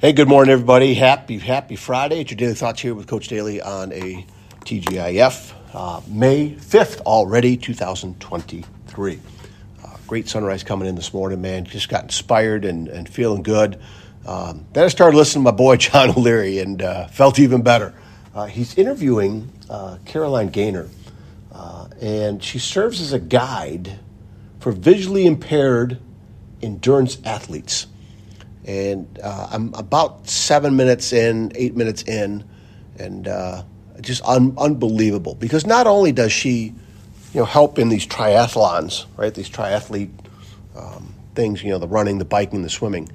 [0.00, 0.94] Hey, good morning, everybody.
[0.94, 2.20] Happy, happy Friday.
[2.20, 4.24] It's your Daily Thoughts here with Coach Daly on a
[4.60, 5.52] TGIF.
[5.74, 9.18] Uh, May 5th already, 2023.
[9.82, 11.64] Uh, great sunrise coming in this morning, man.
[11.64, 13.80] Just got inspired and, and feeling good.
[14.24, 17.92] Um, then I started listening to my boy John O'Leary and uh, felt even better.
[18.32, 20.88] Uh, he's interviewing uh, Caroline Gaynor,
[21.50, 23.98] uh, and she serves as a guide
[24.60, 25.98] for visually impaired
[26.62, 27.88] endurance athletes.
[28.68, 32.44] And uh, I'm about seven minutes in, eight minutes in,
[32.98, 33.62] and uh,
[34.02, 35.34] just un- unbelievable.
[35.34, 36.74] Because not only does she,
[37.32, 39.34] you know, help in these triathlons, right?
[39.34, 40.10] These triathlete
[40.76, 43.08] um, things, you know, the running, the biking, the swimming,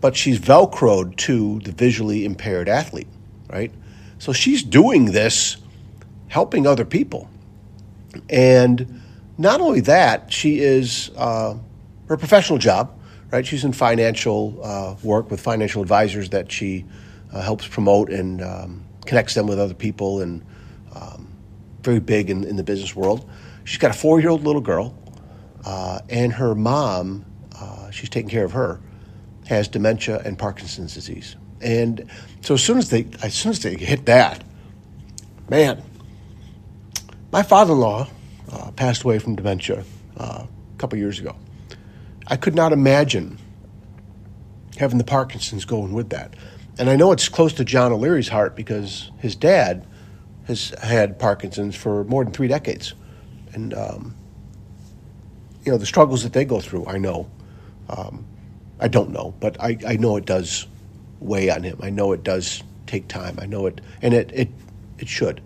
[0.00, 3.08] but she's velcroed to the visually impaired athlete,
[3.50, 3.72] right?
[4.18, 5.56] So she's doing this,
[6.28, 7.30] helping other people,
[8.28, 9.00] and
[9.38, 11.56] not only that, she is uh,
[12.08, 12.98] her professional job,
[13.32, 13.46] right?
[13.46, 16.84] She's in financial uh, work with financial advisors that she
[17.32, 20.44] uh, helps promote and um, connects them with other people, and
[20.94, 21.32] um,
[21.80, 23.28] very big in, in, the business world.
[23.64, 24.96] She's got a four-year-old little girl,
[25.64, 27.24] uh, and her mom,
[27.58, 28.80] uh, she's taking care of her,
[29.46, 31.36] has dementia and Parkinson's disease.
[31.60, 32.08] And
[32.42, 34.44] so as soon as they, as soon as they hit that,
[35.48, 35.82] man,
[37.32, 38.08] my father-in-law
[38.52, 39.84] uh, passed away from dementia
[40.18, 41.34] uh, a couple years ago.
[42.26, 43.38] I could not imagine
[44.78, 46.34] having the Parkinson's going with that.
[46.78, 49.86] And I know it's close to John O'Leary's heart because his dad
[50.46, 52.94] has had Parkinson's for more than three decades.
[53.52, 54.14] And, um,
[55.64, 57.30] you know, the struggles that they go through, I know.
[57.88, 58.24] Um,
[58.80, 60.66] I don't know, but I, I know it does
[61.20, 61.78] weigh on him.
[61.82, 63.38] I know it does take time.
[63.40, 64.48] I know it, and it, it,
[64.98, 65.40] it should.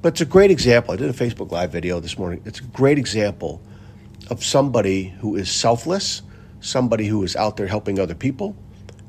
[0.00, 0.94] But it's a great example.
[0.94, 2.40] I did a Facebook Live video this morning.
[2.46, 3.60] It's a great example
[4.30, 6.22] of somebody who is selfless,
[6.60, 8.56] somebody who is out there helping other people,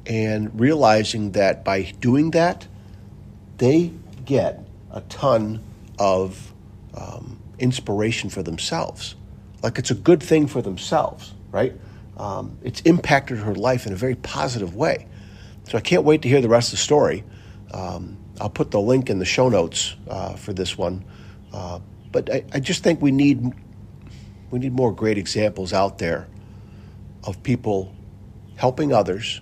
[0.06, 2.68] and realizing that by doing that,
[3.58, 3.92] they
[4.26, 5.62] get a ton
[5.98, 6.54] of
[6.96, 9.16] um, inspiration for themselves.
[9.62, 11.74] Like it's a good thing for themselves, right?
[12.18, 15.08] Um, it's impacted her life in a very positive way.
[15.66, 17.24] So I can't wait to hear the rest of the story.
[17.74, 21.04] Um, I'll put the link in the show notes uh, for this one.
[21.54, 21.80] Uh,
[22.12, 23.54] but I, I, just think we need
[24.52, 26.28] we need more great examples out there
[27.24, 27.94] of people
[28.56, 29.42] helping others,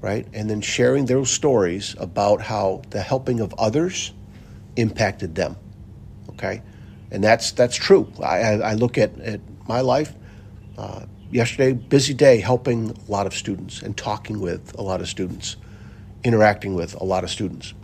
[0.00, 4.12] right, and then sharing their stories about how the helping of others
[4.76, 5.56] impacted them.
[6.30, 6.62] Okay,
[7.10, 8.12] and that's that's true.
[8.22, 10.12] I, I look at, at my life.
[10.76, 15.08] Uh, yesterday, busy day helping a lot of students and talking with a lot of
[15.08, 15.56] students,
[16.24, 17.74] interacting with a lot of students.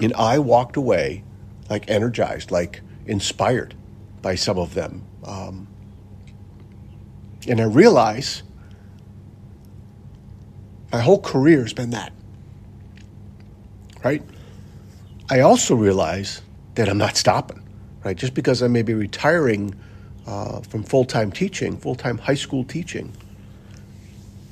[0.00, 1.24] And I walked away
[1.68, 3.74] like energized, like inspired
[4.22, 5.04] by some of them.
[5.24, 5.68] Um,
[7.46, 8.42] and I realize
[10.92, 12.12] my whole career has been that.
[14.04, 14.22] Right?
[15.30, 16.42] I also realize
[16.74, 17.62] that I'm not stopping.
[18.04, 18.16] Right?
[18.16, 19.74] Just because I may be retiring
[20.26, 23.12] uh, from full time teaching, full time high school teaching,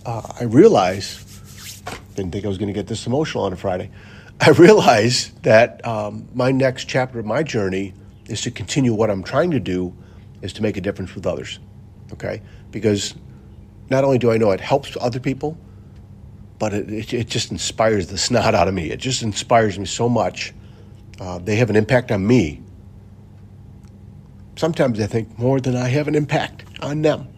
[0.04, 1.82] uh, I realize,
[2.14, 3.90] didn't think I was going to get this emotional on a Friday.
[4.40, 7.94] I realize that um, my next chapter of my journey
[8.28, 9.94] is to continue what I'm trying to do,
[10.42, 11.58] is to make a difference with others.
[12.12, 12.42] Okay?
[12.70, 13.14] Because
[13.90, 15.58] not only do I know it helps other people,
[16.58, 18.90] but it, it, it just inspires the snot out of me.
[18.90, 20.52] It just inspires me so much.
[21.20, 22.62] Uh, they have an impact on me.
[24.56, 27.28] Sometimes I think more than I have an impact on them.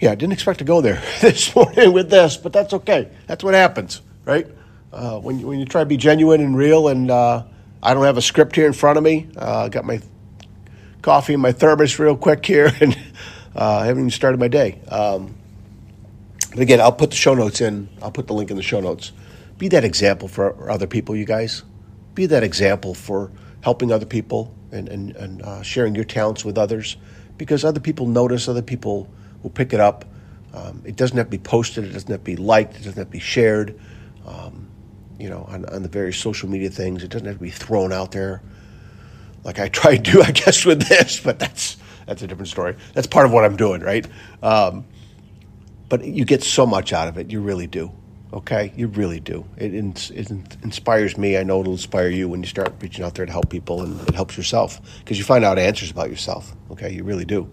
[0.00, 3.08] Yeah, I didn't expect to go there this morning with this, but that's okay.
[3.26, 4.46] That's what happens, right?
[4.92, 7.44] uh, when you, when you try to be genuine and real, and uh,
[7.82, 9.28] I don't have a script here in front of me.
[9.36, 10.00] Uh, got my
[11.02, 12.96] coffee and my thermos real quick here, and
[13.56, 14.80] uh, I haven't even started my day.
[14.88, 15.34] Um,
[16.50, 17.88] but again, I'll put the show notes in.
[18.00, 19.12] I'll put the link in the show notes.
[19.58, 21.62] Be that example for other people, you guys.
[22.14, 23.32] Be that example for
[23.62, 26.96] helping other people and, and, and uh, sharing your talents with others
[27.38, 29.08] because other people notice, other people
[29.42, 30.04] will pick it up.
[30.52, 32.96] Um, it doesn't have to be posted, it doesn't have to be liked, it doesn't
[32.98, 33.80] have to be shared.
[34.26, 34.68] Um,
[35.22, 37.04] you know, on, on the various social media things.
[37.04, 38.42] It doesn't have to be thrown out there
[39.44, 41.76] like I try to I guess, with this, but that's
[42.06, 42.76] that's a different story.
[42.94, 44.06] That's part of what I'm doing, right?
[44.42, 44.84] Um,
[45.88, 47.30] but you get so much out of it.
[47.30, 47.92] You really do.
[48.32, 49.46] Okay, you really do.
[49.58, 50.10] It, it,
[50.62, 51.36] inspires me.
[51.36, 54.00] I know it'll inspire you when you start reaching out there to help people, and
[54.08, 56.56] it helps yourself because you find out answers about yourself.
[56.70, 57.48] Okay, you really do,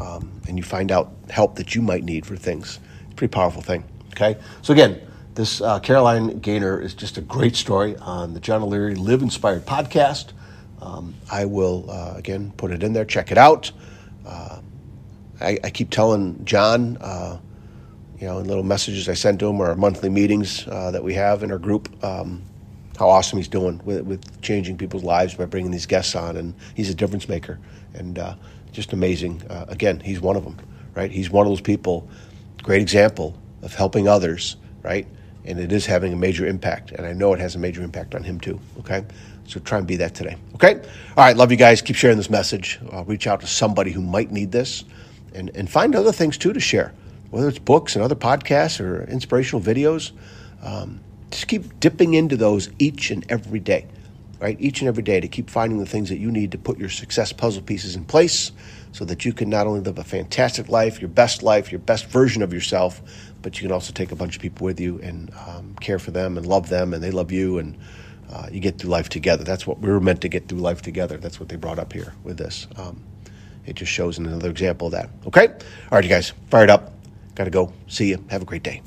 [0.00, 2.80] um, and you find out help that you might need for things.
[3.04, 3.84] It's a pretty powerful thing.
[4.12, 5.00] Okay, so again
[5.34, 9.66] this uh, Caroline Gaynor is just a great story on the John O'Leary Live Inspired
[9.66, 10.32] podcast.
[10.80, 13.04] Um, I will, uh, again, put it in there.
[13.04, 13.72] Check it out.
[14.24, 14.60] Uh,
[15.40, 17.38] I, I, keep telling John, uh,
[18.18, 21.02] you know, in little messages I send to him or our monthly meetings uh, that
[21.02, 22.04] we have in our group.
[22.04, 22.42] Um,
[22.98, 26.54] how awesome he's doing with, with changing people's lives by bringing these guests on, and
[26.76, 27.58] he's a difference maker,
[27.94, 28.36] and uh,
[28.70, 29.42] just amazing.
[29.50, 30.56] Again, he's one of them,
[30.94, 31.10] right?
[31.10, 32.08] He's one of those people.
[32.62, 35.08] Great example of helping others, right?
[35.44, 38.14] And it is having a major impact, and I know it has a major impact
[38.14, 38.58] on him too.
[38.78, 39.04] Okay,
[39.46, 40.36] so try and be that today.
[40.54, 41.36] Okay, all right.
[41.36, 41.82] Love you guys.
[41.82, 42.80] Keep sharing this message.
[42.90, 44.84] Uh, reach out to somebody who might need this,
[45.34, 46.94] and and find other things too to share
[47.34, 50.12] whether it's books and other podcasts or inspirational videos.
[50.62, 51.00] Um,
[51.32, 53.86] just keep dipping into those each and every day,
[54.44, 54.60] right?
[54.60, 56.90] Each and every day to keep finding the things that you need to put your
[56.90, 58.52] success puzzle pieces in place
[58.92, 62.04] so that you can not only live a fantastic life, your best life, your best
[62.08, 63.00] version of yourself,
[63.40, 66.10] but you can also take a bunch of people with you and um, care for
[66.10, 67.74] them and love them and they love you and
[68.30, 69.44] uh, you get through life together.
[69.44, 71.16] That's what we were meant to get through life together.
[71.16, 72.66] That's what they brought up here with this.
[72.76, 73.02] Um,
[73.64, 75.08] it just shows another example of that.
[75.26, 75.48] Okay?
[75.48, 75.56] All
[75.92, 76.92] right, you guys, fired up.
[77.34, 77.72] Got to go.
[77.88, 78.22] See you.
[78.28, 78.82] Have a great day.